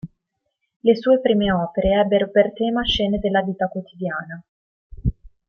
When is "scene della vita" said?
2.83-3.67